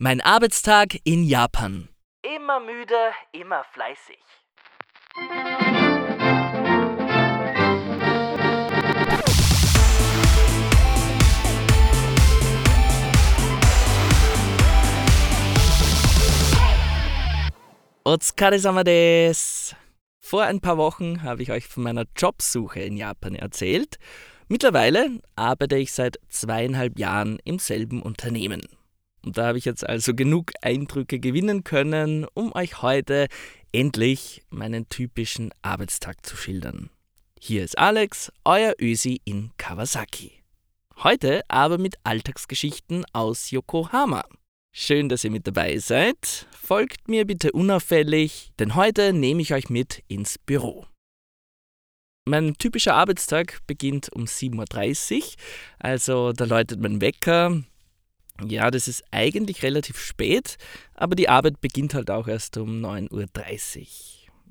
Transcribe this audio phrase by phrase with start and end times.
[0.00, 1.88] Mein Arbeitstag in Japan.
[2.22, 2.94] Immer müde,
[3.32, 4.16] immer fleißig.
[18.04, 19.74] Otsukare-sama des.
[20.20, 23.96] Vor ein paar Wochen habe ich euch von meiner Jobsuche in Japan erzählt.
[24.46, 28.77] Mittlerweile arbeite ich seit zweieinhalb Jahren im selben Unternehmen.
[29.24, 33.28] Und da habe ich jetzt also genug Eindrücke gewinnen können, um euch heute
[33.72, 36.90] endlich meinen typischen Arbeitstag zu schildern.
[37.40, 40.32] Hier ist Alex, euer Ösi in Kawasaki.
[41.02, 44.24] Heute aber mit Alltagsgeschichten aus Yokohama.
[44.72, 46.46] Schön, dass ihr mit dabei seid.
[46.50, 50.86] Folgt mir bitte unauffällig, denn heute nehme ich euch mit ins Büro.
[52.28, 55.22] Mein typischer Arbeitstag beginnt um 7.30 Uhr,
[55.78, 57.62] also da läutet mein Wecker.
[58.46, 60.58] Ja, das ist eigentlich relativ spät,
[60.94, 63.88] aber die Arbeit beginnt halt auch erst um 9.30 Uhr.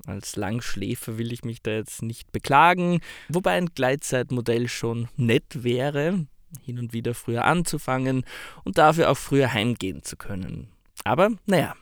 [0.06, 6.26] Als Langschläfer will ich mich da jetzt nicht beklagen, wobei ein Gleitzeitmodell schon nett wäre,
[6.62, 8.24] hin und wieder früher anzufangen
[8.64, 10.68] und dafür auch früher heimgehen zu können.
[11.04, 11.74] Aber naja.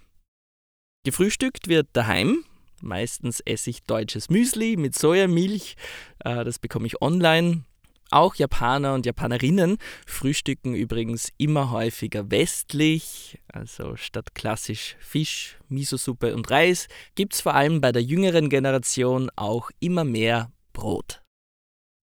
[1.04, 2.44] Gefrühstückt wird daheim.
[2.82, 5.76] Meistens esse ich deutsches Müsli mit Sojamilch.
[6.24, 7.64] Äh, das bekomme ich online.
[8.10, 16.50] Auch Japaner und Japanerinnen frühstücken übrigens immer häufiger westlich, also statt klassisch Fisch, Miso-Suppe und
[16.50, 21.22] Reis gibt es vor allem bei der jüngeren Generation auch immer mehr Brot.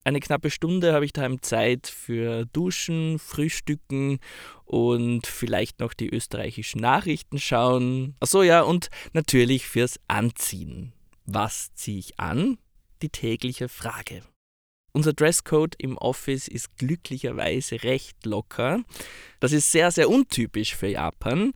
[0.04, 4.20] Eine knappe Stunde habe ich daheim Zeit für Duschen, Frühstücken
[4.64, 8.14] und vielleicht noch die österreichischen Nachrichten schauen.
[8.20, 10.92] Achso, ja, und natürlich fürs Anziehen.
[11.26, 12.56] Was ziehe ich an?
[13.02, 14.22] Die tägliche Frage.
[14.92, 18.82] Unser Dresscode im Office ist glücklicherweise recht locker.
[19.40, 21.52] Das ist sehr, sehr untypisch für Japan.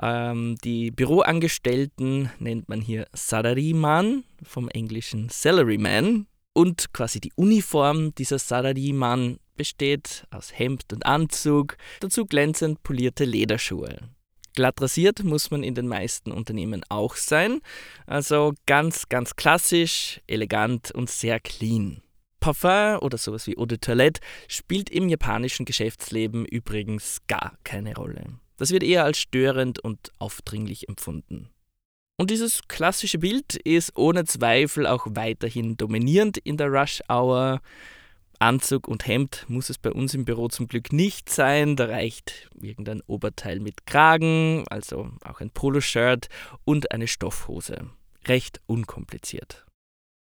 [0.00, 6.26] Ähm, die Büroangestellten nennt man hier Salaryman, vom englischen Salaryman.
[6.52, 13.98] Und quasi die Uniform dieser Sarari-Mann besteht aus Hemd und Anzug, dazu glänzend polierte Lederschuhe.
[14.54, 17.60] Glatt rasiert muss man in den meisten Unternehmen auch sein,
[18.06, 22.03] also ganz, ganz klassisch, elegant und sehr clean.
[22.44, 28.38] Parfum oder sowas wie Eau de Toilette spielt im japanischen Geschäftsleben übrigens gar keine Rolle.
[28.58, 31.48] Das wird eher als störend und aufdringlich empfunden.
[32.18, 37.62] Und dieses klassische Bild ist ohne Zweifel auch weiterhin dominierend in der Rush Hour.
[38.38, 41.76] Anzug und Hemd muss es bei uns im Büro zum Glück nicht sein.
[41.76, 46.28] Da reicht irgendein Oberteil mit Kragen, also auch ein Poloshirt
[46.66, 47.88] und eine Stoffhose.
[48.26, 49.64] Recht unkompliziert.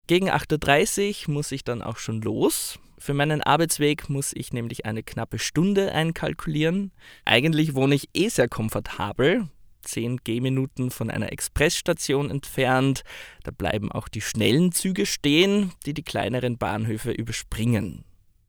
[0.08, 2.78] Gegen 8.30 Uhr muss ich dann auch schon los.
[2.98, 6.92] Für meinen Arbeitsweg muss ich nämlich eine knappe Stunde einkalkulieren.
[7.24, 9.48] Eigentlich wohne ich eh sehr komfortabel,
[9.82, 13.02] 10 Gehminuten von einer Expressstation entfernt.
[13.44, 18.04] Da bleiben auch die schnellen Züge stehen, die die kleineren Bahnhöfe überspringen.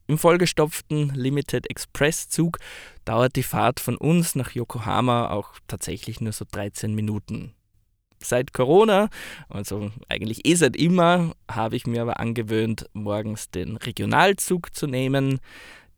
[0.07, 2.57] Im vollgestopften Limited Express Zug
[3.05, 7.53] dauert die Fahrt von uns nach Yokohama auch tatsächlich nur so 13 Minuten.
[8.23, 9.09] Seit Corona,
[9.49, 15.39] also eigentlich eh seit immer, habe ich mir aber angewöhnt, morgens den Regionalzug zu nehmen,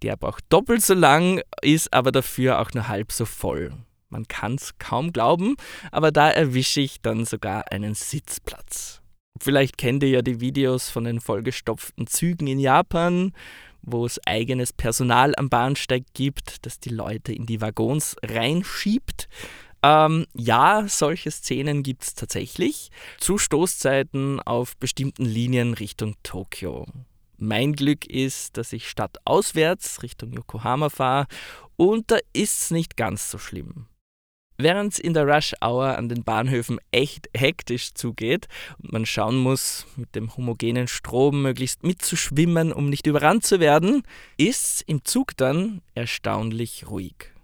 [0.02, 3.72] der aber auch doppelt so lang ist, aber dafür auch nur halb so voll.
[4.10, 5.56] Man kann es kaum glauben,
[5.92, 9.02] aber da erwische ich dann sogar einen Sitzplatz.
[9.42, 13.34] Vielleicht kennt ihr ja die Videos von den vollgestopften Zügen in Japan,
[13.82, 19.28] wo es eigenes Personal am Bahnsteig gibt, das die Leute in die Waggons reinschiebt.
[19.86, 22.90] Ähm, ja, solche Szenen gibt es tatsächlich.
[23.20, 26.88] Zu Stoßzeiten auf bestimmten Linien Richtung Tokio.
[27.38, 31.28] Mein Glück ist, dass ich stadtauswärts Richtung Yokohama fahre
[31.76, 33.86] und da ist es nicht ganz so schlimm.
[34.58, 38.48] Während es in der Rush Hour an den Bahnhöfen echt hektisch zugeht
[38.82, 44.02] und man schauen muss, mit dem homogenen Strom möglichst mitzuschwimmen, um nicht überrannt zu werden,
[44.38, 47.35] ist im Zug dann erstaunlich ruhig.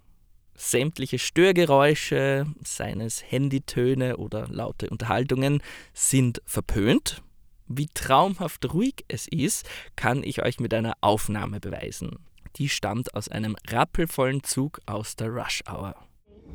[0.63, 7.23] Sämtliche Störgeräusche, seines Handytöne oder laute Unterhaltungen, sind verpönt.
[7.67, 12.19] Wie traumhaft ruhig es ist, kann ich euch mit einer Aufnahme beweisen.
[12.57, 15.95] Die stammt aus einem rappelvollen Zug aus der Rush Hour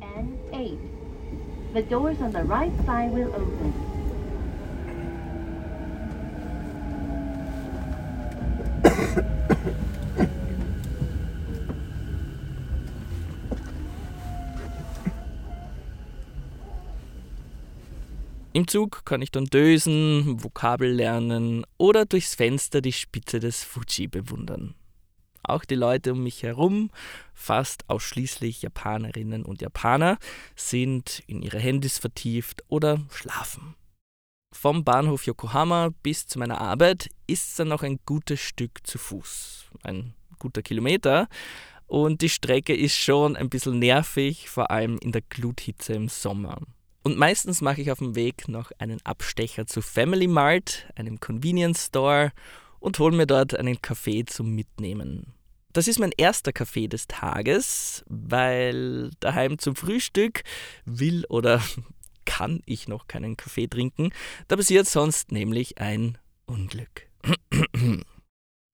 [0.01, 0.77] and 8.
[1.73, 3.96] The doors on the right side will open.
[18.57, 24.07] Im Zug kann ich dann dösen, Vokabel lernen oder durchs Fenster die Spitze des Fuji
[24.07, 24.73] bewundern.
[25.43, 26.89] Auch die Leute um mich herum,
[27.35, 30.17] fast ausschließlich Japanerinnen und Japaner,
[30.55, 33.75] sind in ihre Handys vertieft oder schlafen.
[34.51, 38.97] Vom Bahnhof Yokohama bis zu meiner Arbeit ist es dann noch ein gutes Stück zu
[38.97, 39.67] Fuß.
[39.83, 41.27] Ein guter Kilometer.
[41.85, 46.57] Und die Strecke ist schon ein bisschen nervig, vor allem in der Gluthitze im Sommer.
[47.07, 51.85] Und meistens mache ich auf dem Weg noch einen Abstecher zu Family Mart, einem Convenience
[51.85, 52.33] Store,
[52.81, 55.27] und hole mir dort einen Kaffee zum Mitnehmen.
[55.71, 60.43] Das ist mein erster Kaffee des Tages, weil daheim zum Frühstück
[60.83, 61.63] will oder
[62.25, 64.11] kann ich noch keinen Kaffee trinken.
[64.49, 67.07] Da passiert sonst nämlich ein Unglück.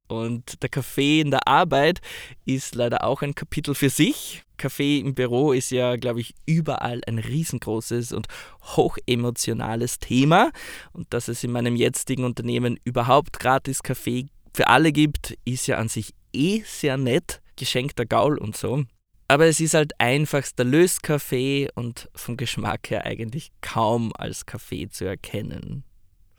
[0.07, 2.01] Und der Kaffee in der Arbeit
[2.45, 4.43] ist leider auch ein Kapitel für sich.
[4.57, 8.27] Kaffee im Büro ist ja, glaube ich, überall ein riesengroßes und
[8.75, 10.51] hochemotionales Thema.
[10.91, 15.77] Und dass es in meinem jetzigen Unternehmen überhaupt gratis Kaffee für alle gibt, ist ja
[15.77, 17.41] an sich eh sehr nett.
[17.55, 18.83] Geschenkter Gaul und so.
[19.27, 25.05] Aber es ist halt einfachster Löskaffee und vom Geschmack her eigentlich kaum als Kaffee zu
[25.05, 25.83] erkennen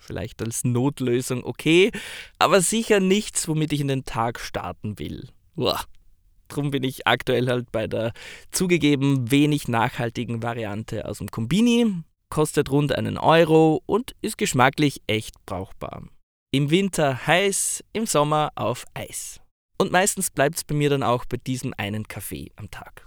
[0.05, 1.91] vielleicht als Notlösung okay,
[2.39, 5.29] aber sicher nichts, womit ich in den Tag starten will.
[5.57, 5.81] Uah.
[6.49, 8.13] Drum bin ich aktuell halt bei der
[8.51, 15.35] zugegeben wenig nachhaltigen Variante aus dem Kombini, kostet rund einen Euro und ist geschmacklich echt
[15.47, 16.03] brauchbar.
[16.53, 19.41] Im Winter heiß, im Sommer auf Eis.
[19.79, 23.05] Und meistens bleibt es bei mir dann auch bei diesem einen Kaffee am Tag.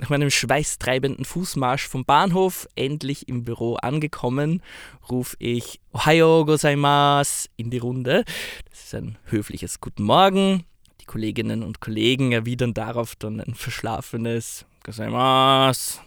[0.00, 4.62] Nach meinem schweißtreibenden Fußmarsch vom Bahnhof, endlich im Büro angekommen,
[5.10, 8.24] rufe ich Ohayo gozaimasu in die Runde.
[8.70, 10.64] Das ist ein höfliches Guten Morgen.
[11.02, 15.98] Die Kolleginnen und Kollegen erwidern darauf dann ein verschlafenes Gozaimasu.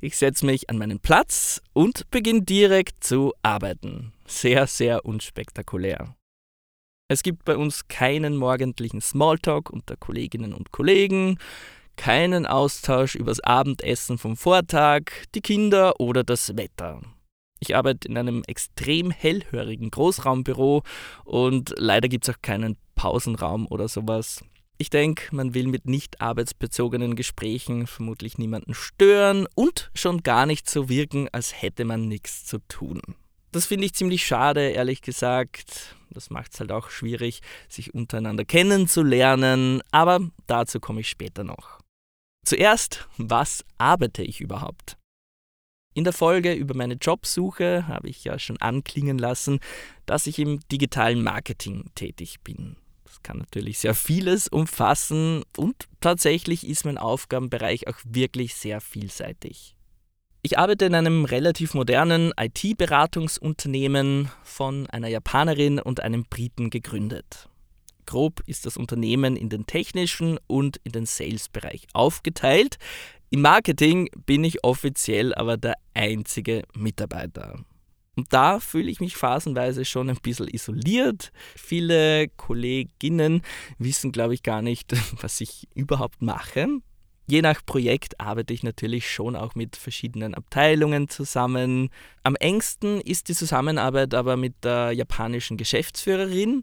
[0.00, 4.12] Ich setze mich an meinen Platz und beginne direkt zu arbeiten.
[4.26, 6.16] Sehr, sehr unspektakulär.
[7.06, 11.38] Es gibt bei uns keinen morgendlichen Smalltalk unter Kolleginnen und Kollegen
[11.96, 15.04] keinen Austausch übers Abendessen vom Vortag,
[15.34, 17.00] die Kinder oder das Wetter.
[17.58, 20.82] Ich arbeite in einem extrem hellhörigen Großraumbüro
[21.24, 24.44] und leider gibt es auch keinen Pausenraum oder sowas.
[24.78, 30.68] Ich denke, man will mit nicht arbeitsbezogenen Gesprächen vermutlich niemanden stören und schon gar nicht
[30.68, 33.00] so wirken, als hätte man nichts zu tun.
[33.52, 35.96] Das finde ich ziemlich schade, ehrlich gesagt.
[36.10, 37.40] Das macht es halt auch schwierig,
[37.70, 41.75] sich untereinander kennenzulernen, aber dazu komme ich später noch.
[42.46, 44.96] Zuerst, was arbeite ich überhaupt?
[45.94, 49.58] In der Folge über meine Jobsuche habe ich ja schon anklingen lassen,
[50.06, 52.76] dass ich im digitalen Marketing tätig bin.
[53.02, 59.74] Das kann natürlich sehr vieles umfassen und tatsächlich ist mein Aufgabenbereich auch wirklich sehr vielseitig.
[60.42, 67.48] Ich arbeite in einem relativ modernen IT-Beratungsunternehmen von einer Japanerin und einem Briten gegründet.
[68.06, 72.78] Grob ist das Unternehmen in den technischen und in den Sales-Bereich aufgeteilt.
[73.30, 77.64] Im Marketing bin ich offiziell aber der einzige Mitarbeiter.
[78.16, 81.32] Und da fühle ich mich phasenweise schon ein bisschen isoliert.
[81.54, 83.42] Viele Kolleginnen
[83.78, 86.66] wissen, glaube ich, gar nicht, was ich überhaupt mache.
[87.28, 91.90] Je nach Projekt arbeite ich natürlich schon auch mit verschiedenen Abteilungen zusammen.
[92.22, 96.62] Am engsten ist die Zusammenarbeit aber mit der japanischen Geschäftsführerin,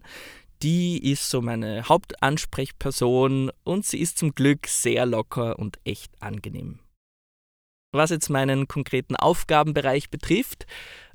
[0.62, 6.78] die ist so meine Hauptansprechperson und sie ist zum Glück sehr locker und echt angenehm.
[7.92, 10.66] Was jetzt meinen konkreten Aufgabenbereich betrifft,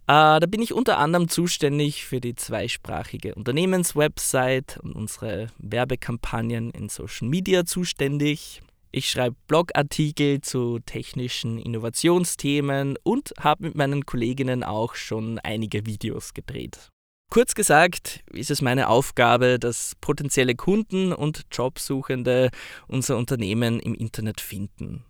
[0.08, 6.90] äh, da bin ich unter anderem zuständig für die zweisprachige Unternehmenswebsite und unsere Werbekampagnen in
[6.90, 8.62] Social Media zuständig.
[8.92, 16.34] Ich schreibe Blogartikel zu technischen Innovationsthemen und habe mit meinen Kolleginnen auch schon einige Videos
[16.34, 16.90] gedreht.
[17.30, 22.50] Kurz gesagt ist es meine Aufgabe, dass potenzielle Kunden und Jobsuchende
[22.88, 25.06] unser Unternehmen im Internet finden.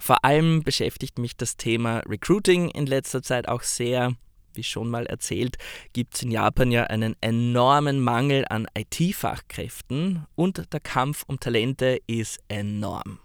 [0.00, 4.14] Vor allem beschäftigt mich das Thema Recruiting in letzter Zeit auch sehr.
[4.54, 5.56] Wie schon mal erzählt,
[5.92, 11.98] gibt es in Japan ja einen enormen Mangel an IT-Fachkräften und der Kampf um Talente
[12.06, 13.18] ist enorm.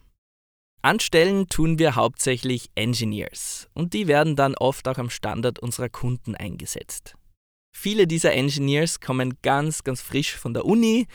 [0.82, 6.36] Anstellen tun wir hauptsächlich Engineers und die werden dann oft auch am Standort unserer Kunden
[6.36, 7.16] eingesetzt.
[7.72, 11.08] Viele dieser Engineers kommen ganz, ganz frisch von der Uni,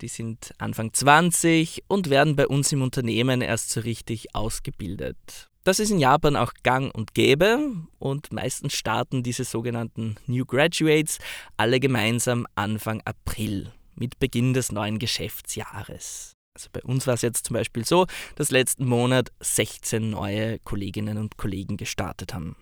[0.00, 5.48] die sind Anfang 20 und werden bei uns im Unternehmen erst so richtig ausgebildet.
[5.64, 11.18] Das ist in Japan auch gang und gäbe und meistens starten diese sogenannten New Graduates
[11.56, 16.32] alle gemeinsam Anfang April mit Beginn des neuen Geschäftsjahres.
[16.54, 21.18] Also bei uns war es jetzt zum Beispiel so, dass letzten Monat 16 neue Kolleginnen
[21.18, 22.56] und Kollegen gestartet haben.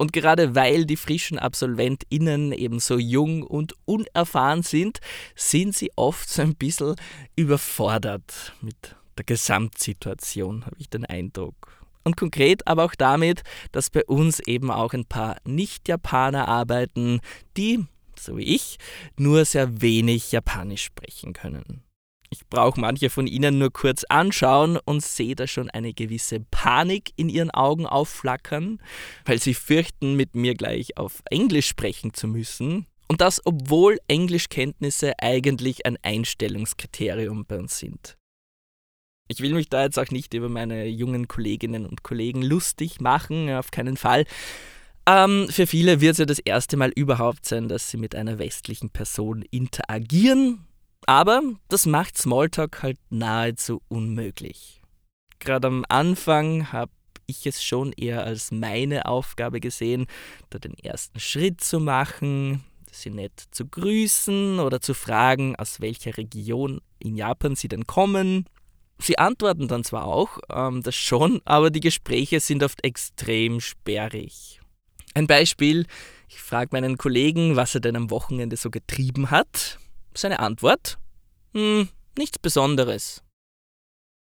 [0.00, 5.00] Und gerade weil die frischen AbsolventInnen eben so jung und unerfahren sind,
[5.34, 6.94] sind sie oft so ein bisschen
[7.34, 11.72] überfordert mit der Gesamtsituation, habe ich den Eindruck.
[12.04, 17.20] Und konkret aber auch damit, dass bei uns eben auch ein paar Nicht-Japaner arbeiten,
[17.56, 17.84] die,
[18.16, 18.78] so wie ich,
[19.16, 21.82] nur sehr wenig Japanisch sprechen können.
[22.30, 27.12] Ich brauche manche von ihnen nur kurz anschauen und sehe da schon eine gewisse Panik
[27.16, 28.82] in ihren Augen aufflackern,
[29.24, 32.86] weil sie fürchten, mit mir gleich auf Englisch sprechen zu müssen.
[33.08, 38.18] Und das, obwohl Englischkenntnisse eigentlich ein Einstellungskriterium bei uns sind.
[39.28, 43.50] Ich will mich da jetzt auch nicht über meine jungen Kolleginnen und Kollegen lustig machen,
[43.50, 44.24] auf keinen Fall.
[45.06, 48.38] Ähm, für viele wird es ja das erste Mal überhaupt sein, dass sie mit einer
[48.38, 50.67] westlichen Person interagieren
[51.06, 54.82] aber das macht Smalltalk halt nahezu unmöglich.
[55.38, 56.92] Gerade am Anfang habe
[57.26, 60.06] ich es schon eher als meine Aufgabe gesehen,
[60.50, 66.16] da den ersten Schritt zu machen, sie nett zu grüßen oder zu fragen, aus welcher
[66.16, 68.46] Region in Japan sie denn kommen.
[69.00, 74.60] Sie antworten dann zwar auch, ähm, das schon, aber die Gespräche sind oft extrem sperrig.
[75.14, 75.86] Ein Beispiel,
[76.28, 79.78] ich frage meinen Kollegen, was er denn am Wochenende so getrieben hat.
[80.14, 80.98] Seine Antwort?
[81.54, 83.22] Hm, nichts Besonderes.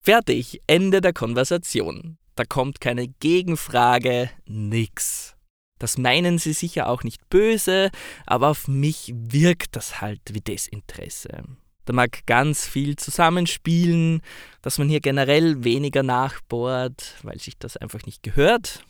[0.02, 2.18] Fertig, Ende der Konversation.
[2.34, 5.36] Da kommt keine Gegenfrage, nix.
[5.78, 7.90] Das meinen sie sicher auch nicht böse,
[8.26, 11.42] aber auf mich wirkt das halt wie Desinteresse.
[11.86, 14.22] Da mag ganz viel zusammenspielen,
[14.62, 18.84] dass man hier generell weniger nachbohrt, weil sich das einfach nicht gehört,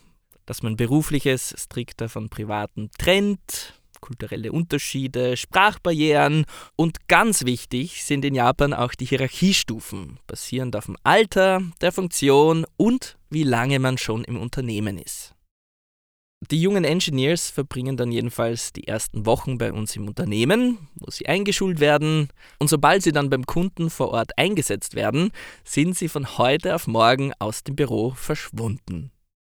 [0.46, 6.44] dass man berufliches strikter von privaten trennt, kulturelle Unterschiede, Sprachbarrieren
[6.76, 12.66] und ganz wichtig sind in Japan auch die Hierarchiestufen, basierend auf dem Alter, der Funktion
[12.76, 15.34] und wie lange man schon im Unternehmen ist.
[16.48, 21.26] Die jungen Engineers verbringen dann jedenfalls die ersten Wochen bei uns im Unternehmen, wo sie
[21.26, 22.28] eingeschult werden,
[22.58, 25.32] und sobald sie dann beim Kunden vor Ort eingesetzt werden,
[25.64, 29.12] sind sie von heute auf morgen aus dem Büro verschwunden.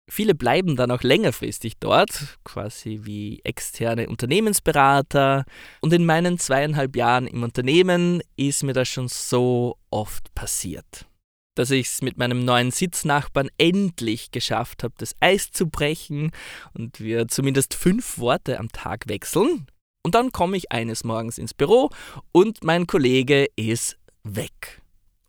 [0.10, 5.46] Viele bleiben dann auch längerfristig dort, quasi wie externe Unternehmensberater.
[5.82, 11.08] Und in meinen zweieinhalb Jahren im Unternehmen ist mir das schon so oft passiert.
[11.56, 16.32] Dass ich es mit meinem neuen Sitznachbarn endlich geschafft habe, das Eis zu brechen
[16.74, 19.68] und wir zumindest fünf Worte am Tag wechseln.
[20.04, 21.90] Und dann komme ich eines Morgens ins Büro
[22.34, 24.82] und mein Kollege ist weg.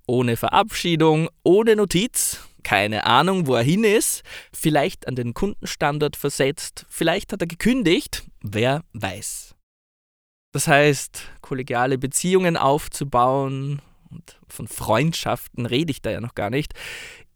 [0.07, 4.23] Ohne Verabschiedung, ohne Notiz keine Ahnung, wo er hin ist.
[4.53, 6.87] Vielleicht an den Kundenstandort versetzt.
[6.89, 8.25] Vielleicht hat er gekündigt.
[8.43, 9.55] Wer weiß.
[10.53, 13.81] Das heißt, kollegiale Beziehungen aufzubauen,
[14.11, 16.75] und von Freundschaften rede ich da ja noch gar nicht,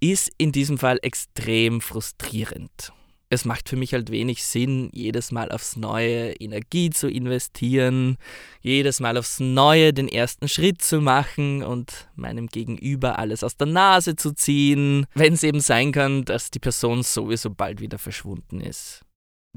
[0.00, 2.92] ist in diesem Fall extrem frustrierend
[3.30, 8.16] es macht für mich halt wenig Sinn, jedes Mal aufs Neue Energie zu investieren,
[8.60, 13.66] jedes Mal aufs Neue den ersten Schritt zu machen und meinem Gegenüber alles aus der
[13.66, 18.60] Nase zu ziehen, wenn es eben sein kann, dass die Person sowieso bald wieder verschwunden
[18.60, 19.04] ist.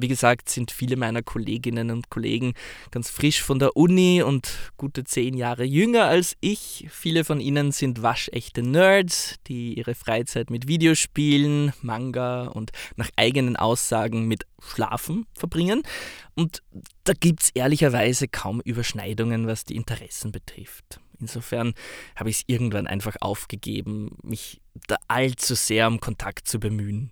[0.02, 2.54] Wie gesagt, sind viele meiner Kolleginnen und Kollegen
[2.90, 6.88] ganz frisch von der Uni und gute zehn Jahre jünger als ich.
[6.90, 13.58] Viele von ihnen sind waschechte Nerds, die ihre Freizeit mit Videospielen, Manga und nach eigenen
[13.58, 15.84] Aussagen mit Schlafen verbringen.
[16.34, 16.64] Und
[17.04, 21.00] da gibt es ehrlicherweise kaum Überschneidungen, was die Interessen betrifft.
[21.20, 21.76] Insofern
[22.16, 27.12] habe ich es irgendwann einfach aufgegeben, mich da allzu sehr um Kontakt zu bemühen.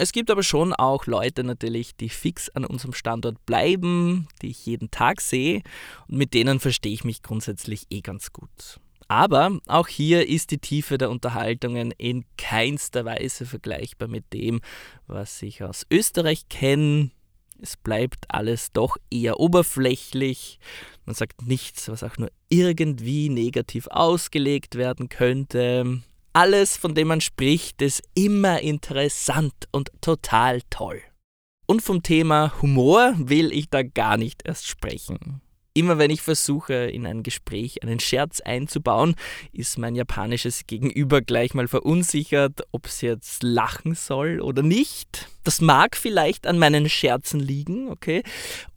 [0.00, 4.64] Es gibt aber schon auch Leute natürlich, die fix an unserem Standort bleiben, die ich
[4.64, 5.60] jeden Tag sehe
[6.08, 8.80] und mit denen verstehe ich mich grundsätzlich eh ganz gut.
[9.08, 14.62] Aber auch hier ist die Tiefe der Unterhaltungen in keinster Weise vergleichbar mit dem,
[15.06, 17.10] was ich aus Österreich kenne.
[17.60, 20.60] Es bleibt alles doch eher oberflächlich.
[21.04, 26.00] Man sagt nichts, was auch nur irgendwie negativ ausgelegt werden könnte
[26.32, 31.00] alles, von dem man spricht, ist immer interessant und total toll.
[31.66, 35.40] Und vom Thema Humor will ich da gar nicht erst sprechen.
[35.72, 39.14] Immer wenn ich versuche, in ein Gespräch einen Scherz einzubauen,
[39.52, 45.28] ist mein japanisches Gegenüber gleich mal verunsichert, ob es jetzt lachen soll oder nicht.
[45.44, 48.24] Das mag vielleicht an meinen Scherzen liegen, okay,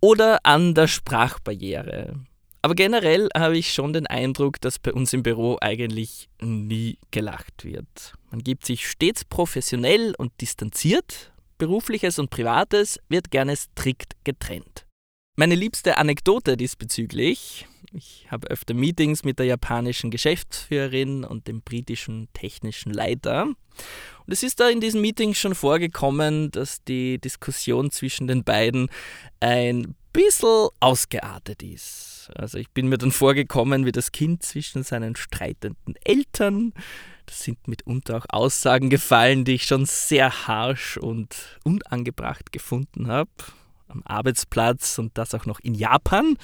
[0.02, 2.20] oder an der Sprachbarriere.
[2.64, 7.66] Aber generell habe ich schon den Eindruck, dass bei uns im Büro eigentlich nie gelacht
[7.66, 8.14] wird.
[8.32, 14.86] Man gibt sich stets professionell und distanziert, berufliches und privates wird gerne strikt getrennt.
[15.36, 22.30] Meine liebste Anekdote diesbezüglich, ich habe öfter Meetings mit der japanischen Geschäftsführerin und dem britischen
[22.32, 23.44] technischen Leiter.
[23.46, 28.90] Und es ist da in diesen Meetings schon vorgekommen, dass die Diskussion zwischen den beiden
[29.42, 32.32] ein bisschen ausgeartet ist.
[32.36, 36.74] Also ich bin mir dann vorgekommen wie das Kind zwischen seinen streitenden Eltern.
[37.26, 43.32] Das sind mitunter auch Aussagen gefallen, die ich schon sehr harsch und unangebracht gefunden habe
[43.88, 46.38] am Arbeitsplatz und das auch noch in Japan.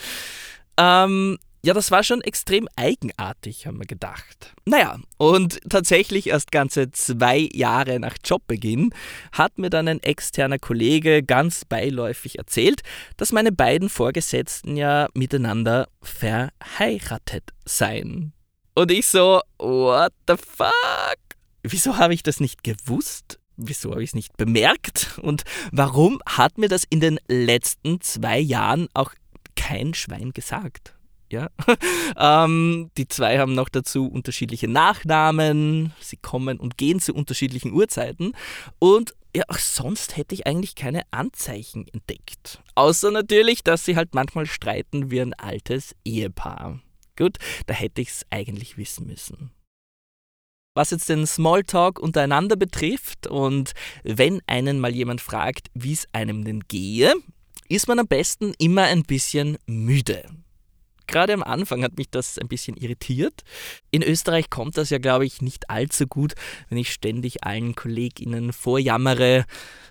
[0.77, 4.54] Ähm, ja, das war schon extrem eigenartig, haben wir gedacht.
[4.66, 8.94] Naja, und tatsächlich erst ganze zwei Jahre nach Jobbeginn
[9.34, 12.82] hat mir dann ein externer Kollege ganz beiläufig erzählt,
[13.18, 18.34] dass meine beiden Vorgesetzten ja miteinander verheiratet seien.
[18.75, 21.20] Und ich so, what the fuck?
[21.63, 23.39] Wieso habe ich das nicht gewusst?
[23.62, 25.20] wieso habe ich es nicht bemerkt?
[25.22, 29.13] Und warum hat mir das in den letzten zwei Jahren auch
[29.58, 30.96] kein Schwein gesagt?
[31.31, 31.50] Ja,
[32.17, 38.33] ähm, die zwei haben noch dazu unterschiedliche Nachnamen, sie kommen und gehen zu unterschiedlichen Uhrzeiten
[38.79, 42.63] und ja, auch sonst hätte ich eigentlich keine Anzeichen entdeckt.
[42.74, 46.79] Außer natürlich, dass sie halt manchmal streiten wie ein altes Ehepaar.
[47.15, 49.51] Gut, da hätte ich es eigentlich wissen müssen
[50.79, 56.45] was jetzt den Smalltalk untereinander betrifft und wenn einen mal jemand fragt, wie es einem
[56.45, 57.13] denn gehe,
[57.67, 60.24] ist man am besten immer ein bisschen müde.
[61.10, 63.42] Gerade am Anfang hat mich das ein bisschen irritiert.
[63.89, 66.34] In Österreich kommt das ja, glaube ich, nicht allzu gut,
[66.70, 69.46] wenn ich ständig allen KollegInnen vorjammere,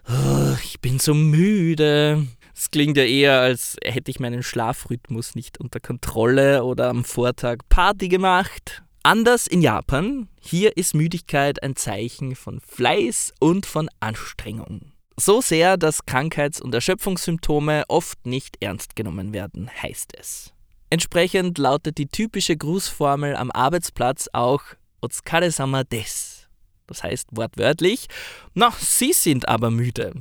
[0.09, 2.27] oh, ich bin so müde.
[2.55, 7.59] Es klingt ja eher, als hätte ich meinen Schlafrhythmus nicht unter Kontrolle oder am Vortag
[7.69, 8.83] Party gemacht.
[9.03, 14.93] Anders in Japan, hier ist Müdigkeit ein Zeichen von Fleiß und von Anstrengung.
[15.17, 20.53] So sehr, dass Krankheits- und Erschöpfungssymptome oft nicht ernst genommen werden, heißt es.
[20.91, 24.63] Entsprechend lautet die typische Grußformel am Arbeitsplatz auch
[25.01, 26.49] Otsukare-sama des.
[26.87, 28.07] Das heißt wortwörtlich,
[28.55, 30.15] na, Sie sind aber müde.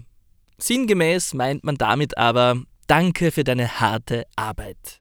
[0.57, 4.99] Sinngemäß meint man damit aber, danke für deine harte Arbeit.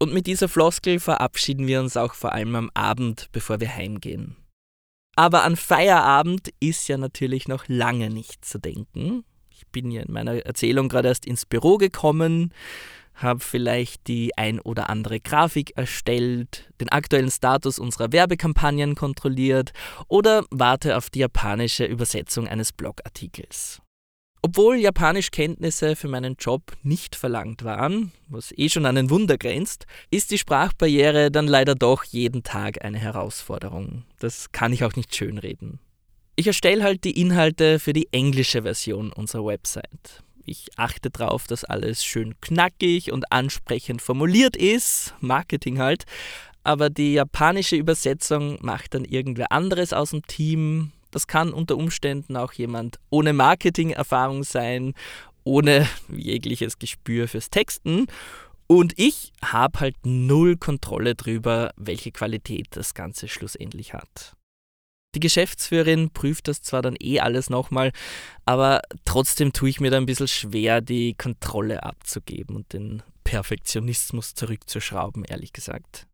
[0.00, 4.36] Und mit dieser Floskel verabschieden wir uns auch vor allem am Abend, bevor wir heimgehen.
[5.16, 9.24] Aber an Feierabend ist ja natürlich noch lange nicht zu denken.
[9.50, 12.52] Ich bin ja in meiner Erzählung gerade erst ins Büro gekommen,
[13.14, 19.72] habe vielleicht die ein oder andere Grafik erstellt, den aktuellen Status unserer Werbekampagnen kontrolliert
[20.08, 23.80] oder warte auf die japanische Übersetzung eines Blogartikels.
[24.46, 29.86] Obwohl Japanischkenntnisse für meinen Job nicht verlangt waren, was eh schon an ein Wunder grenzt,
[30.10, 34.04] ist die Sprachbarriere dann leider doch jeden Tag eine Herausforderung.
[34.18, 35.78] Das kann ich auch nicht schönreden.
[36.36, 40.23] Ich erstelle halt die Inhalte für die englische Version unserer Website.
[40.44, 46.04] Ich achte darauf, dass alles schön knackig und ansprechend formuliert ist, Marketing halt,
[46.62, 52.36] aber die japanische Übersetzung macht dann irgendwer anderes aus dem Team, das kann unter Umständen
[52.36, 54.94] auch jemand ohne Marketing-Erfahrung sein,
[55.44, 58.06] ohne jegliches Gespür fürs Texten.
[58.66, 64.34] Und ich habe halt null Kontrolle darüber, welche Qualität das Ganze schlussendlich hat.
[65.14, 67.92] Die Geschäftsführerin prüft das zwar dann eh alles nochmal,
[68.44, 74.34] aber trotzdem tue ich mir da ein bisschen schwer, die Kontrolle abzugeben und den Perfektionismus
[74.34, 76.08] zurückzuschrauben, ehrlich gesagt.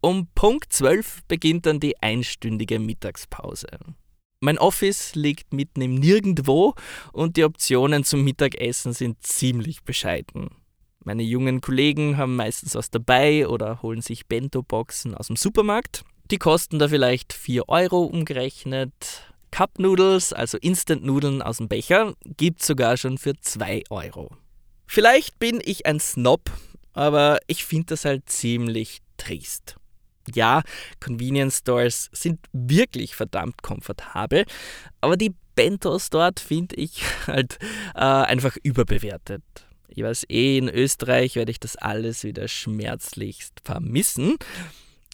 [0.00, 3.66] Um Punkt 12 beginnt dann die einstündige Mittagspause.
[4.40, 6.74] Mein Office liegt mitten im Nirgendwo
[7.12, 10.50] und die Optionen zum Mittagessen sind ziemlich bescheiden.
[11.04, 16.04] Meine jungen Kollegen haben meistens was dabei oder holen sich Bento-Boxen aus dem Supermarkt.
[16.30, 18.92] Die kosten da vielleicht 4 Euro umgerechnet.
[19.50, 24.30] Cup Noodles, also Instant-Nudeln aus dem Becher, gibt sogar schon für 2 Euro.
[24.86, 26.50] Vielleicht bin ich ein Snob,
[26.92, 29.78] aber ich finde das halt ziemlich trist
[30.34, 30.62] ja,
[31.00, 34.44] Convenience Stores sind wirklich verdammt komfortabel,
[35.00, 37.58] aber die Bentos dort finde ich halt
[37.94, 39.42] äh, einfach überbewertet.
[39.88, 44.36] Ich weiß eh, in Österreich werde ich das alles wieder schmerzlichst vermissen.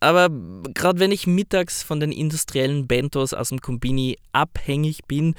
[0.01, 0.29] Aber
[0.75, 5.35] gerade wenn ich mittags von den industriellen Bentos aus dem Kombini abhängig bin,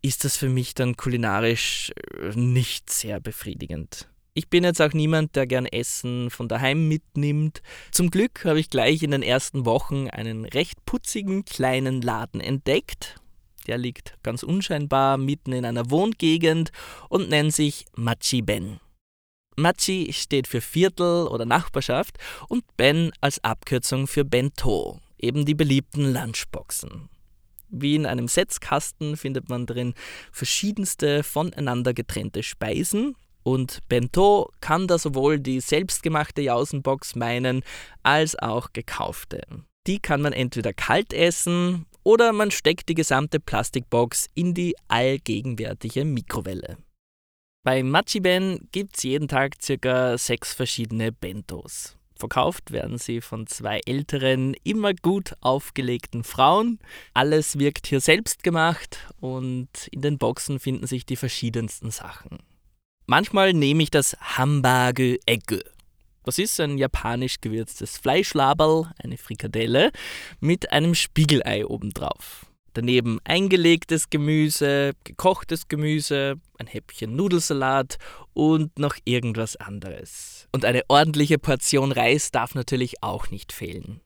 [0.00, 4.08] ist das für mich dann kulinarisch äh, nicht sehr befriedigend.
[4.34, 7.62] Ich bin jetzt auch niemand, der gern Essen von daheim mitnimmt.
[7.90, 13.16] Zum Glück habe ich gleich in den ersten Wochen einen recht putzigen kleinen Laden entdeckt.
[13.66, 16.70] Der liegt ganz unscheinbar mitten in einer Wohngegend
[17.08, 18.80] und nennt sich Machi-Ben.
[19.56, 26.12] Machi steht für Viertel oder Nachbarschaft und Ben als Abkürzung für Bento, eben die beliebten
[26.12, 27.08] Lunchboxen.
[27.68, 29.94] Wie in einem Setzkasten findet man drin
[30.30, 33.16] verschiedenste voneinander getrennte Speisen.
[33.42, 37.62] Und Bento kann da sowohl die selbstgemachte Jausenbox meinen,
[38.02, 39.42] als auch gekaufte.
[39.86, 46.04] Die kann man entweder kalt essen oder man steckt die gesamte Plastikbox in die allgegenwärtige
[46.04, 46.78] Mikrowelle.
[47.64, 51.96] Bei Machiben gibt es jeden Tag circa sechs verschiedene Bentos.
[52.14, 56.78] Verkauft werden sie von zwei älteren, immer gut aufgelegten Frauen.
[57.12, 62.38] Alles wirkt hier selbst gemacht und in den Boxen finden sich die verschiedensten Sachen.
[63.06, 65.64] Manchmal nehme ich das Hambage Egge.
[66.26, 69.92] Das ist ein japanisch gewürztes Fleischlaberl, eine Frikadelle,
[70.40, 72.46] mit einem Spiegelei obendrauf.
[72.72, 77.98] Daneben eingelegtes Gemüse, gekochtes Gemüse, ein Häppchen Nudelsalat
[78.34, 80.48] und noch irgendwas anderes.
[80.50, 84.00] Und eine ordentliche Portion Reis darf natürlich auch nicht fehlen.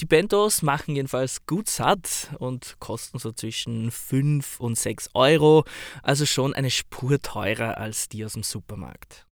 [0.00, 5.64] Die Bentos machen jedenfalls gut satt und kosten so zwischen 5 und 6 Euro,
[6.04, 9.27] also schon eine Spur teurer als die aus dem Supermarkt.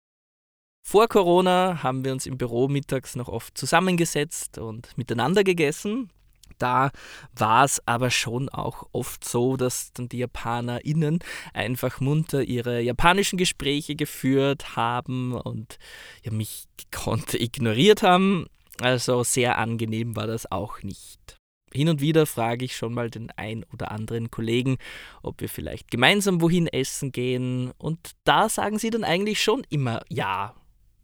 [0.86, 6.10] Vor Corona haben wir uns im Büro mittags noch oft zusammengesetzt und miteinander gegessen.
[6.58, 6.90] Da
[7.34, 11.20] war es aber schon auch oft so, dass dann die JapanerInnen
[11.54, 15.78] einfach munter ihre japanischen Gespräche geführt haben und
[16.22, 18.46] ja, mich gekonnt ignoriert haben.
[18.80, 21.38] Also sehr angenehm war das auch nicht.
[21.72, 24.76] Hin und wieder frage ich schon mal den ein oder anderen Kollegen,
[25.22, 27.72] ob wir vielleicht gemeinsam wohin essen gehen.
[27.78, 30.54] Und da sagen sie dann eigentlich schon immer ja.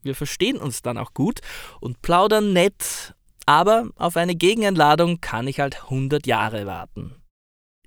[0.03, 1.41] Wir verstehen uns dann auch gut
[1.81, 3.15] und plaudern nett
[3.51, 7.17] aber auf eine Gegeneinladung kann ich halt 100 Jahre warten.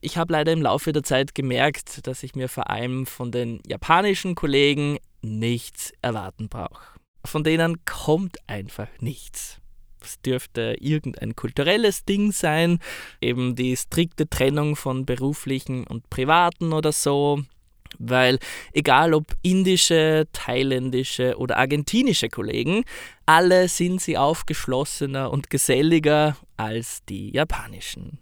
[0.01, 3.61] Ich habe leider im Laufe der Zeit gemerkt, dass ich mir vor allem von den
[3.65, 6.99] japanischen Kollegen nichts erwarten brauche.
[7.23, 9.61] Von denen kommt einfach nichts.
[10.01, 12.79] Es dürfte irgendein kulturelles Ding sein,
[13.21, 17.41] eben die strikte Trennung von beruflichen und privaten oder so
[17.99, 18.39] weil
[18.73, 22.83] egal ob indische, thailändische oder argentinische Kollegen,
[23.25, 28.19] alle sind sie aufgeschlossener und geselliger als die japanischen.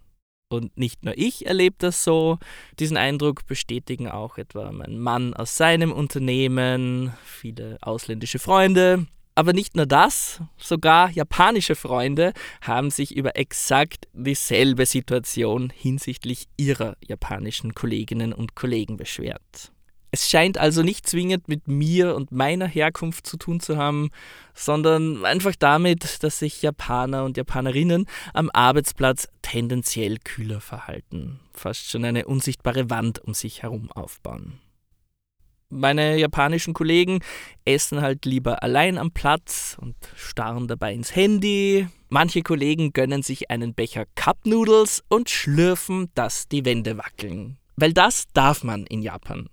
[0.52, 2.38] Und nicht nur ich erlebe das so,
[2.78, 9.06] diesen Eindruck bestätigen auch etwa mein Mann aus seinem Unternehmen, viele ausländische Freunde.
[9.34, 16.96] Aber nicht nur das, sogar japanische Freunde haben sich über exakt dieselbe Situation hinsichtlich ihrer
[17.02, 19.72] japanischen Kolleginnen und Kollegen beschwert.
[20.14, 24.10] Es scheint also nicht zwingend mit mir und meiner Herkunft zu tun zu haben,
[24.52, 32.04] sondern einfach damit, dass sich Japaner und Japanerinnen am Arbeitsplatz tendenziell kühler verhalten, fast schon
[32.04, 34.60] eine unsichtbare Wand um sich herum aufbauen.
[35.74, 37.20] Meine japanischen Kollegen
[37.64, 41.88] essen halt lieber allein am Platz und starren dabei ins Handy.
[42.10, 47.56] Manche Kollegen gönnen sich einen Becher Cup Noodles und schlürfen, dass die Wände wackeln.
[47.76, 49.48] Weil das darf man in Japan.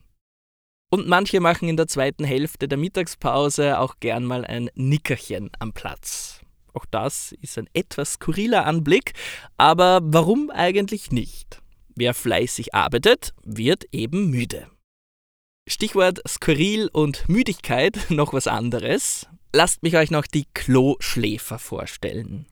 [0.90, 5.72] Und manche machen in der zweiten Hälfte der Mittagspause auch gern mal ein Nickerchen am
[5.72, 6.42] Platz.
[6.74, 9.14] Auch das ist ein etwas skurriler Anblick,
[9.56, 11.62] aber warum eigentlich nicht?
[11.96, 14.68] Wer fleißig arbeitet, wird eben müde.
[15.72, 19.28] Stichwort skurril und Müdigkeit, noch was anderes.
[19.54, 22.48] Lasst mich euch noch die Kloschläfer vorstellen.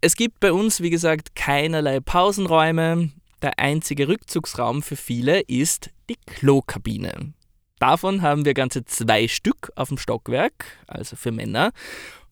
[0.00, 3.12] Es gibt bei uns, wie gesagt, keinerlei Pausenräume.
[3.42, 7.32] Der einzige Rückzugsraum für viele ist die Klokabine.
[7.78, 11.70] Davon haben wir ganze zwei Stück auf dem Stockwerk, also für Männer.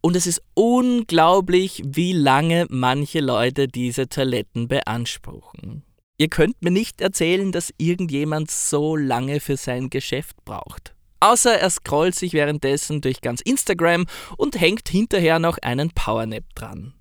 [0.00, 5.86] Und es ist unglaublich, wie lange manche Leute diese Toiletten beanspruchen.
[6.18, 10.94] Ihr könnt mir nicht erzählen, dass irgendjemand so lange für sein Geschäft braucht.
[11.20, 14.07] Außer er scrollt sich währenddessen durch ganz Instagram
[14.38, 16.94] und hängt hinterher noch einen Powernap dran.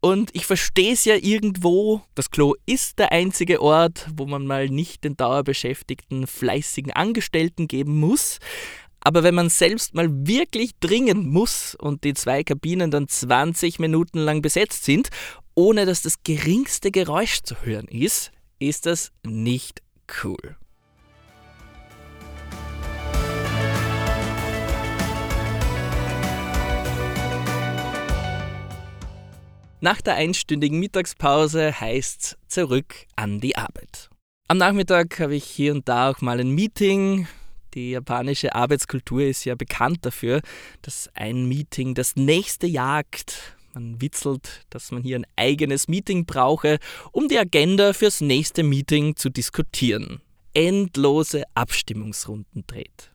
[0.00, 4.68] Und ich verstehe es ja irgendwo, das Klo ist der einzige Ort, wo man mal
[4.68, 8.38] nicht den dauerbeschäftigten, fleißigen Angestellten geben muss.
[9.00, 14.18] Aber wenn man selbst mal wirklich dringen muss und die zwei Kabinen dann 20 Minuten
[14.18, 15.10] lang besetzt sind,
[15.54, 18.32] ohne dass das geringste Geräusch zu hören ist,
[18.68, 19.82] ist das nicht
[20.22, 20.56] cool.
[29.80, 34.10] Nach der einstündigen Mittagspause heißt's zurück an die Arbeit.
[34.46, 37.26] Am Nachmittag habe ich hier und da auch mal ein Meeting.
[37.74, 40.40] Die japanische Arbeitskultur ist ja bekannt dafür,
[40.82, 43.56] dass ein Meeting das nächste jagt.
[43.74, 46.78] Man witzelt, dass man hier ein eigenes Meeting brauche,
[47.10, 50.20] um die Agenda fürs nächste Meeting zu diskutieren.
[50.52, 53.12] Endlose Abstimmungsrunden dreht.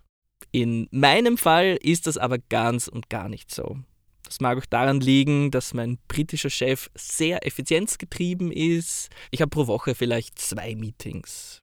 [0.52, 3.78] In meinem Fall ist das aber ganz und gar nicht so.
[4.24, 9.10] Das mag auch daran liegen, dass mein britischer Chef sehr effizienzgetrieben ist.
[9.30, 11.62] Ich habe pro Woche vielleicht zwei Meetings.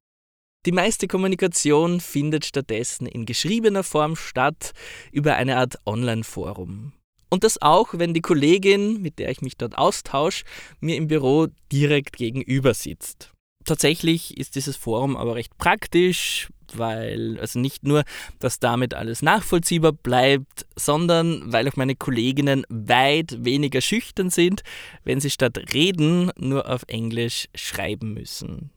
[0.67, 4.73] Die meiste Kommunikation findet stattdessen in geschriebener Form statt
[5.13, 6.93] über eine Art Online-Forum.
[7.35, 10.45] Und das auch, wenn die Kollegin, mit der ich mich dort austausche,
[10.79, 13.33] mir im Büro direkt gegenüber sitzt.
[13.65, 18.05] Tatsächlich ist dieses Forum aber recht praktisch, weil also nicht nur,
[18.39, 24.63] dass damit alles nachvollziehbar bleibt, sondern weil auch meine Kolleginnen weit weniger schüchtern sind,
[25.03, 28.71] wenn sie statt reden nur auf Englisch schreiben müssen.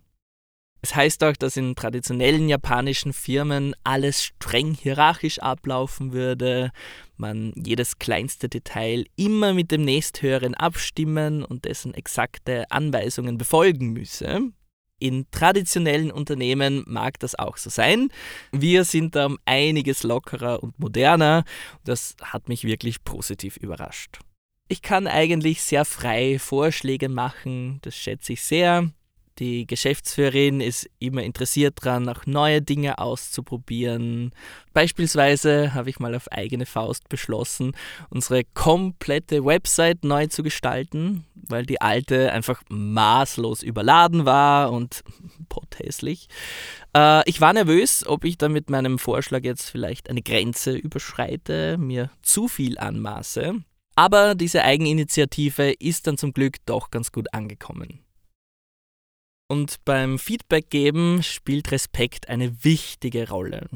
[0.82, 6.72] Es heißt auch, dass in traditionellen japanischen Firmen alles streng hierarchisch ablaufen würde,
[7.18, 14.52] man jedes kleinste Detail immer mit dem nächsthöheren abstimmen und dessen exakte Anweisungen befolgen müsse.
[15.00, 18.10] In traditionellen Unternehmen mag das auch so sein.
[18.52, 21.44] Wir sind da um einiges lockerer und moderner.
[21.84, 24.20] Das hat mich wirklich positiv überrascht.
[24.68, 28.92] Ich kann eigentlich sehr frei Vorschläge machen, das schätze ich sehr.
[29.40, 34.32] Die Geschäftsführerin ist immer interessiert daran, auch neue Dinge auszuprobieren.
[34.74, 37.74] Beispielsweise habe ich mal auf eigene Faust beschlossen,
[38.10, 45.04] unsere komplette Website neu zu gestalten, weil die alte einfach maßlos überladen war und
[45.50, 46.30] pothässlich.
[46.96, 51.78] Äh, ich war nervös, ob ich da mit meinem Vorschlag jetzt vielleicht eine Grenze überschreite,
[51.78, 53.56] mir zu viel anmaße.
[53.96, 58.07] Aber diese Eigeninitiative ist dann zum Glück doch ganz gut angekommen.
[59.48, 63.68] Und beim Feedback geben spielt Respekt eine wichtige Rolle.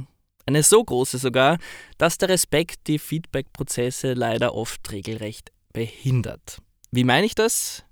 [0.46, 1.60] Eine so große sogar,
[1.98, 6.58] dass der Respekt die Feedback-Prozesse leider oft regelrecht behindert.
[6.92, 7.86] Wie meine ich das?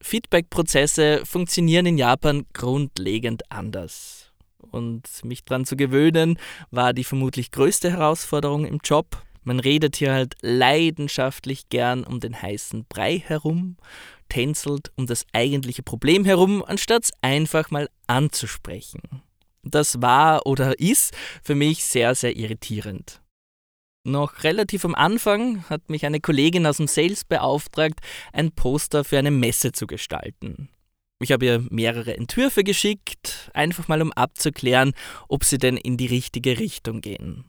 [0.00, 4.32] Feedback-Prozesse funktionieren in Japan grundlegend anders.
[4.70, 6.38] Und mich daran zu gewöhnen,
[6.70, 9.25] war die vermutlich größte Herausforderung im Job.
[9.46, 13.76] Man redet hier halt leidenschaftlich gern um den heißen Brei herum
[14.28, 19.22] tänzelt um das eigentliche Problem herum, anstatt es einfach mal anzusprechen.
[19.62, 23.20] Das war oder ist für mich sehr, sehr irritierend.
[24.04, 28.00] Noch relativ am Anfang hat mich eine Kollegin aus dem Sales beauftragt,
[28.32, 30.68] ein Poster für eine Messe zu gestalten.
[31.18, 34.92] Ich habe ihr mehrere Entwürfe geschickt, einfach mal um abzuklären,
[35.28, 37.46] ob sie denn in die richtige Richtung gehen.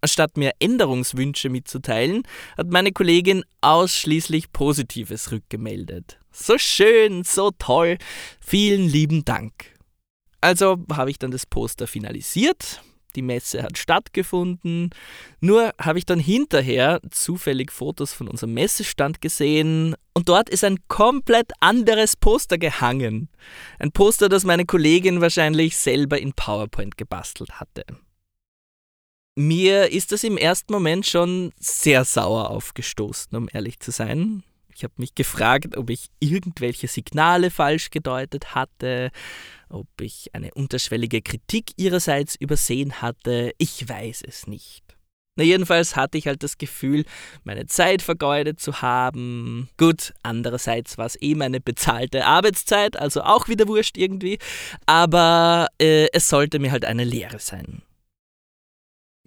[0.00, 2.22] Anstatt mir Änderungswünsche mitzuteilen,
[2.56, 6.18] hat meine Kollegin ausschließlich Positives rückgemeldet.
[6.30, 7.98] So schön, so toll,
[8.40, 9.52] vielen lieben Dank.
[10.40, 12.80] Also habe ich dann das Poster finalisiert,
[13.16, 14.90] die Messe hat stattgefunden,
[15.40, 20.78] nur habe ich dann hinterher zufällig Fotos von unserem Messestand gesehen und dort ist ein
[20.86, 23.28] komplett anderes Poster gehangen.
[23.80, 27.84] Ein Poster, das meine Kollegin wahrscheinlich selber in PowerPoint gebastelt hatte.
[29.40, 34.42] Mir ist das im ersten Moment schon sehr sauer aufgestoßen, um ehrlich zu sein.
[34.74, 39.12] Ich habe mich gefragt, ob ich irgendwelche Signale falsch gedeutet hatte,
[39.68, 43.52] ob ich eine unterschwellige Kritik ihrerseits übersehen hatte.
[43.58, 44.82] Ich weiß es nicht.
[45.36, 47.04] Na, jedenfalls hatte ich halt das Gefühl,
[47.44, 49.68] meine Zeit vergeudet zu haben.
[49.76, 54.40] Gut, andererseits war es eh meine bezahlte Arbeitszeit, also auch wieder wurscht irgendwie.
[54.86, 57.82] Aber äh, es sollte mir halt eine Lehre sein.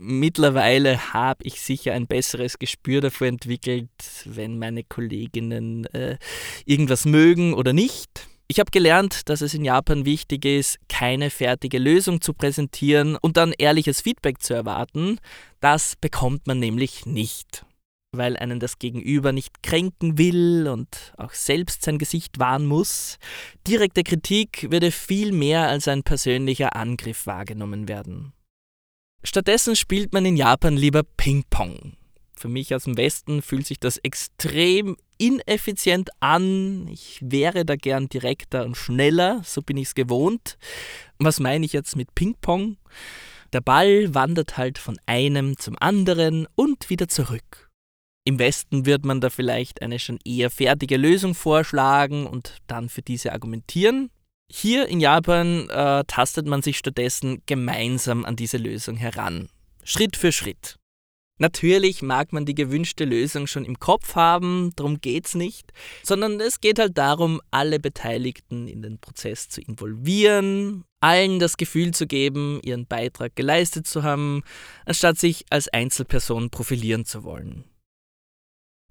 [0.03, 3.91] Mittlerweile habe ich sicher ein besseres Gespür dafür entwickelt,
[4.25, 6.17] wenn meine Kolleginnen äh,
[6.65, 8.27] irgendwas mögen oder nicht.
[8.47, 13.37] Ich habe gelernt, dass es in Japan wichtig ist, keine fertige Lösung zu präsentieren und
[13.37, 15.19] dann ehrliches Feedback zu erwarten.
[15.59, 17.63] Das bekommt man nämlich nicht,
[18.11, 23.19] weil einen das Gegenüber nicht kränken will und auch selbst sein Gesicht wahren muss.
[23.67, 28.33] Direkte Kritik würde viel mehr als ein persönlicher Angriff wahrgenommen werden.
[29.23, 31.93] Stattdessen spielt man in Japan lieber Ping-Pong.
[32.35, 36.87] Für mich aus dem Westen fühlt sich das extrem ineffizient an.
[36.87, 40.57] Ich wäre da gern direkter und schneller, so bin ich es gewohnt.
[41.19, 42.77] Was meine ich jetzt mit Ping-Pong?
[43.53, 47.69] Der Ball wandert halt von einem zum anderen und wieder zurück.
[48.23, 53.01] Im Westen wird man da vielleicht eine schon eher fertige Lösung vorschlagen und dann für
[53.03, 54.09] diese argumentieren.
[54.53, 59.47] Hier in Japan äh, tastet man sich stattdessen gemeinsam an diese Lösung heran.
[59.85, 60.75] Schritt für Schritt.
[61.39, 65.71] Natürlich mag man die gewünschte Lösung schon im Kopf haben, darum geht es nicht,
[66.03, 71.93] sondern es geht halt darum, alle Beteiligten in den Prozess zu involvieren, allen das Gefühl
[71.93, 74.43] zu geben, ihren Beitrag geleistet zu haben,
[74.85, 77.63] anstatt sich als Einzelperson profilieren zu wollen.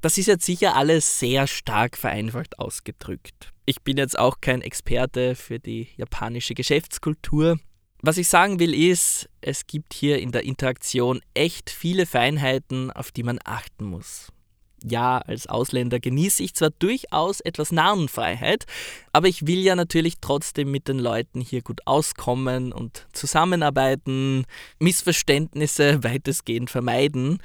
[0.00, 3.52] Das ist jetzt sicher alles sehr stark vereinfacht ausgedrückt.
[3.70, 7.56] Ich bin jetzt auch kein Experte für die japanische Geschäftskultur.
[8.02, 13.12] Was ich sagen will ist, es gibt hier in der Interaktion echt viele Feinheiten, auf
[13.12, 14.32] die man achten muss.
[14.82, 18.64] Ja, als Ausländer genieße ich zwar durchaus etwas Narrenfreiheit,
[19.12, 24.46] aber ich will ja natürlich trotzdem mit den Leuten hier gut auskommen und zusammenarbeiten,
[24.80, 27.38] Missverständnisse weitestgehend vermeiden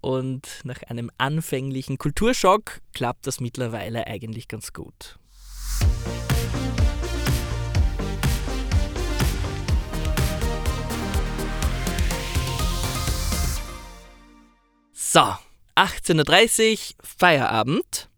[0.00, 5.18] und nach einem anfänglichen Kulturschock klappt das mittlerweile eigentlich ganz gut.
[15.14, 15.20] So,
[15.76, 18.08] 18.30 Uhr, Feierabend.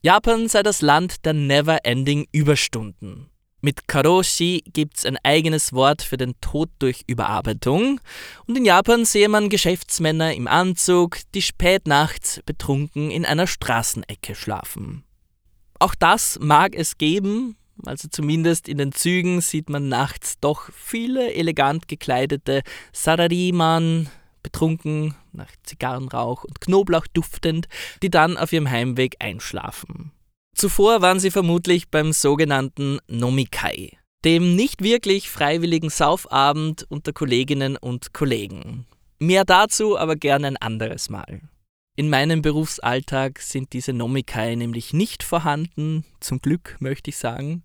[0.00, 3.28] Japan sei das Land der Never-Ending Überstunden.
[3.60, 8.00] Mit Karoshi gibt's ein eigenes Wort für den Tod durch Überarbeitung.
[8.46, 14.34] Und in Japan sehe man Geschäftsmänner im Anzug, die spät nachts betrunken in einer Straßenecke
[14.34, 15.04] schlafen.
[15.78, 21.32] Auch das mag es geben, also zumindest in den Zügen sieht man nachts doch viele
[21.32, 22.62] elegant gekleidete
[22.92, 24.08] Sarariman,
[24.42, 27.68] betrunken, nach Zigarrenrauch und Knoblauch duftend,
[28.02, 30.12] die dann auf ihrem Heimweg einschlafen.
[30.56, 38.12] Zuvor waren sie vermutlich beim sogenannten Nomikai, dem nicht wirklich freiwilligen Saufabend unter Kolleginnen und
[38.12, 38.86] Kollegen.
[39.20, 41.42] Mehr dazu aber gerne ein anderes Mal.
[41.98, 47.64] In meinem Berufsalltag sind diese Nomikai nämlich nicht vorhanden, zum Glück möchte ich sagen.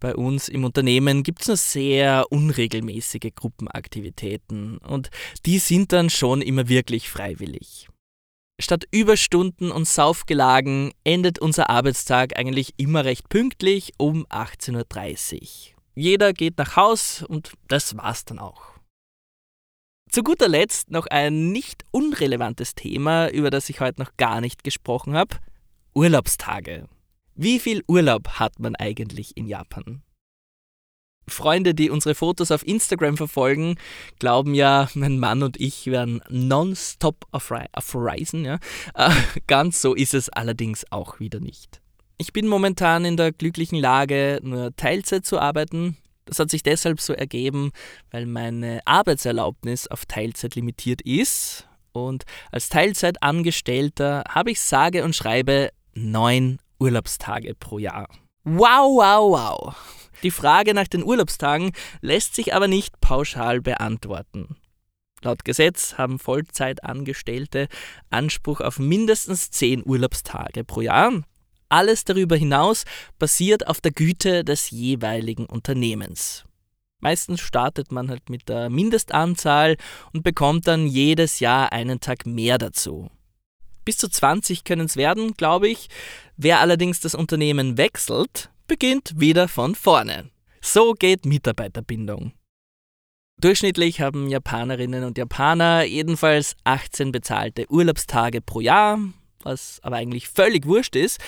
[0.00, 5.10] Bei uns im Unternehmen gibt es nur sehr unregelmäßige Gruppenaktivitäten und
[5.46, 7.88] die sind dann schon immer wirklich freiwillig.
[8.60, 15.48] Statt Überstunden und Saufgelagen endet unser Arbeitstag eigentlich immer recht pünktlich um 18.30 Uhr.
[15.94, 18.79] Jeder geht nach Haus und das war's dann auch.
[20.10, 24.64] Zu guter Letzt noch ein nicht unrelevantes Thema, über das ich heute noch gar nicht
[24.64, 25.36] gesprochen habe.
[25.94, 26.88] Urlaubstage.
[27.36, 30.02] Wie viel Urlaub hat man eigentlich in Japan?
[31.28, 33.76] Freunde, die unsere Fotos auf Instagram verfolgen,
[34.18, 38.44] glauben ja, mein Mann und ich wären nonstop auf, auf Horizon.
[38.44, 38.58] Ja?
[38.94, 39.12] Äh,
[39.46, 41.80] ganz so ist es allerdings auch wieder nicht.
[42.18, 45.96] Ich bin momentan in der glücklichen Lage, nur Teilzeit zu arbeiten.
[46.30, 47.72] Das hat sich deshalb so ergeben,
[48.12, 51.68] weil meine Arbeitserlaubnis auf Teilzeit limitiert ist.
[51.90, 58.08] Und als Teilzeitangestellter habe ich sage und schreibe neun Urlaubstage pro Jahr.
[58.44, 59.76] Wow, wow, wow.
[60.22, 64.56] Die Frage nach den Urlaubstagen lässt sich aber nicht pauschal beantworten.
[65.22, 67.66] Laut Gesetz haben Vollzeitangestellte
[68.08, 71.22] Anspruch auf mindestens 10 Urlaubstage pro Jahr.
[71.70, 72.84] Alles darüber hinaus
[73.18, 76.44] basiert auf der Güte des jeweiligen Unternehmens.
[76.98, 79.76] Meistens startet man halt mit der Mindestanzahl
[80.12, 83.08] und bekommt dann jedes Jahr einen Tag mehr dazu.
[83.84, 85.88] Bis zu 20 können es werden, glaube ich.
[86.36, 90.28] Wer allerdings das Unternehmen wechselt, beginnt wieder von vorne.
[90.60, 92.32] So geht Mitarbeiterbindung.
[93.40, 98.98] Durchschnittlich haben Japanerinnen und Japaner jedenfalls 18 bezahlte Urlaubstage pro Jahr,
[99.42, 101.18] was aber eigentlich völlig wurscht ist,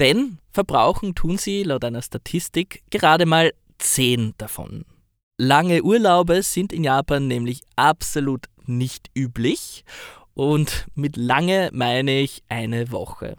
[0.00, 4.84] denn verbrauchen tun sie laut einer Statistik gerade mal 10 davon.
[5.38, 9.84] Lange Urlaube sind in Japan nämlich absolut nicht üblich
[10.34, 13.36] und mit lange meine ich eine Woche.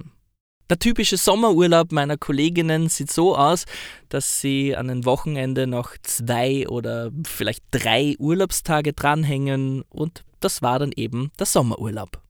[0.70, 3.66] Der typische Sommerurlaub meiner Kolleginnen sieht so aus,
[4.08, 10.78] dass sie an einem Wochenende noch zwei oder vielleicht drei Urlaubstage dranhängen und das war
[10.78, 12.22] dann eben der Sommerurlaub.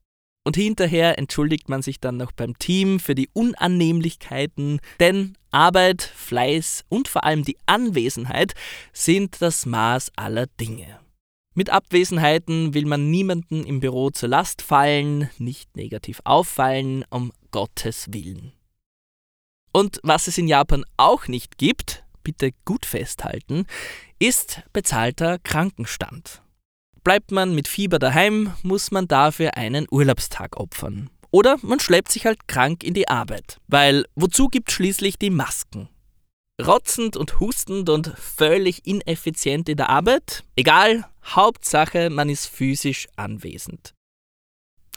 [0.50, 6.86] Und hinterher entschuldigt man sich dann noch beim Team für die Unannehmlichkeiten, denn Arbeit, Fleiß
[6.90, 8.56] und vor allem die Anwesenheit
[8.92, 11.02] sind das Maß aller Dinge.
[11.54, 18.08] Mit Abwesenheiten will man niemanden im Büro zur Last fallen, nicht negativ auffallen, um Gottes
[18.10, 18.52] Willen.
[19.72, 23.68] Und was es in Japan auch nicht gibt, bitte gut festhalten,
[24.18, 26.42] ist bezahlter Krankenstand.
[27.10, 31.10] Bleibt man mit Fieber daheim, muss man dafür einen Urlaubstag opfern.
[31.32, 35.90] Oder man schleppt sich halt krank in die Arbeit, weil wozu gibt schließlich die Masken?
[36.62, 40.44] rotzend und hustend und völlig ineffizient in der Arbeit.
[40.56, 43.96] Egal, Hauptsache, man ist physisch anwesend.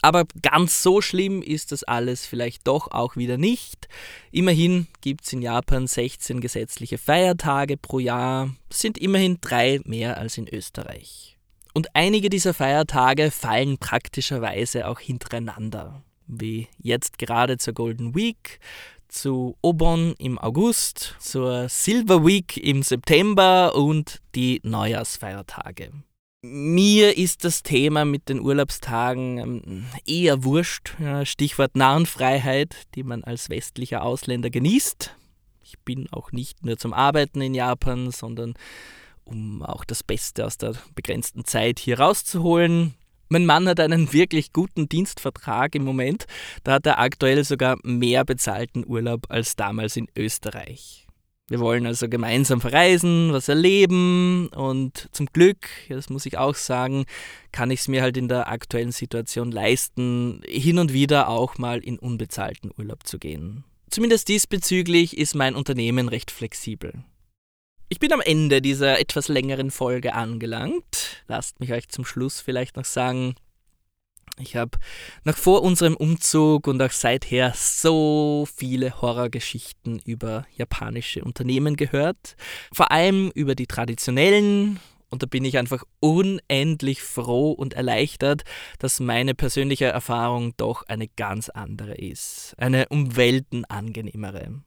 [0.03, 3.87] Aber ganz so schlimm ist das alles vielleicht doch auch wieder nicht.
[4.31, 8.53] Immerhin gibt es in Japan 16 gesetzliche Feiertage pro Jahr.
[8.71, 11.32] Sind immerhin drei mehr als in Österreich.
[11.73, 16.03] Und einige dieser Feiertage fallen praktischerweise auch hintereinander.
[16.27, 18.59] Wie jetzt gerade zur Golden Week,
[19.07, 25.91] zu Obon im August, zur Silver Week im September und die Neujahrsfeiertage.
[26.45, 30.95] Mir ist das Thema mit den Urlaubstagen ähm, eher wurscht.
[31.23, 35.15] Stichwort Narrenfreiheit, die man als westlicher Ausländer genießt.
[35.63, 38.55] Ich bin auch nicht nur zum Arbeiten in Japan, sondern
[39.25, 42.93] um auch das Beste aus der begrenzten Zeit hier rauszuholen.
[43.29, 46.25] Mein Mann hat einen wirklich guten Dienstvertrag im Moment.
[46.63, 51.07] Da hat er aktuell sogar mehr bezahlten Urlaub als damals in Österreich.
[51.49, 57.05] Wir wollen also gemeinsam verreisen, was erleben und zum Glück, das muss ich auch sagen,
[57.51, 61.79] kann ich es mir halt in der aktuellen Situation leisten, hin und wieder auch mal
[61.79, 63.65] in unbezahlten Urlaub zu gehen.
[63.89, 67.03] Zumindest diesbezüglich ist mein Unternehmen recht flexibel.
[67.93, 71.23] Ich bin am Ende dieser etwas längeren Folge angelangt.
[71.27, 73.35] Lasst mich euch zum Schluss vielleicht noch sagen,
[74.39, 74.79] ich habe
[75.25, 82.35] nach vor unserem Umzug und auch seither so viele Horrorgeschichten über japanische Unternehmen gehört.
[82.73, 84.79] Vor allem über die traditionellen.
[85.11, 88.41] Und da bin ich einfach unendlich froh und erleichtert,
[88.79, 92.55] dass meine persönliche Erfahrung doch eine ganz andere ist.
[92.57, 94.63] Eine um Welten angenehmere.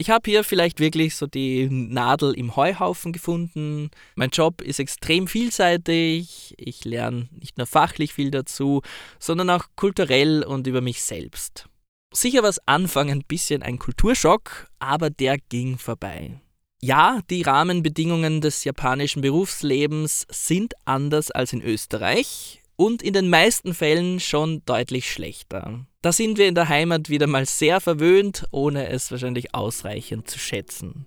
[0.00, 3.90] Ich habe hier vielleicht wirklich so die Nadel im Heuhaufen gefunden.
[4.14, 6.54] Mein Job ist extrem vielseitig.
[6.56, 8.82] Ich lerne nicht nur fachlich viel dazu,
[9.18, 11.68] sondern auch kulturell und über mich selbst.
[12.14, 16.40] Sicher war es Anfang ein bisschen ein Kulturschock, aber der ging vorbei.
[16.80, 23.74] Ja, die Rahmenbedingungen des japanischen Berufslebens sind anders als in Österreich und in den meisten
[23.74, 25.87] Fällen schon deutlich schlechter.
[26.00, 30.38] Da sind wir in der Heimat wieder mal sehr verwöhnt, ohne es wahrscheinlich ausreichend zu
[30.38, 31.06] schätzen.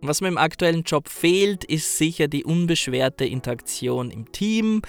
[0.00, 4.80] Was mir im aktuellen Job fehlt, ist sicher die unbeschwerte Interaktion im Team,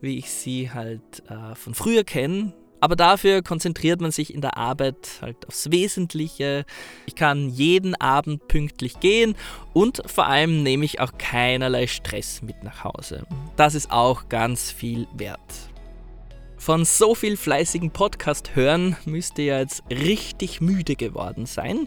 [0.00, 2.52] wie ich sie halt äh, von früher kenne.
[2.78, 6.66] Aber dafür konzentriert man sich in der Arbeit halt aufs Wesentliche.
[7.06, 9.34] Ich kann jeden Abend pünktlich gehen
[9.72, 13.26] und vor allem nehme ich auch keinerlei Stress mit nach Hause.
[13.56, 15.65] Das ist auch ganz viel wert.
[16.66, 21.86] Von so viel fleißigen Podcast hören müsst ihr jetzt richtig müde geworden sein.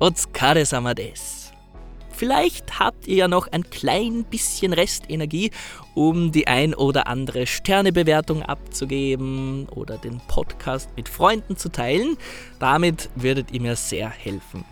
[0.00, 1.52] Otsukare-sama desu.
[2.10, 5.52] Vielleicht habt ihr ja noch ein klein bisschen Restenergie,
[5.94, 12.16] um die ein oder andere Sternebewertung abzugeben oder den Podcast mit Freunden zu teilen.
[12.58, 14.64] Damit würdet ihr mir sehr helfen.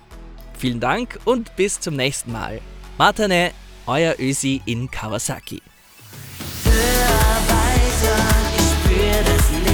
[0.59, 2.61] Vielen Dank und bis zum nächsten Mal.
[2.99, 3.53] Matane,
[3.87, 5.63] euer Ösi in Kawasaki.
[9.23, 9.66] better